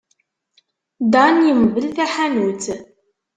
Dan 1.11 1.35
yemdel 1.47 1.87
taḥanut. 1.95 2.65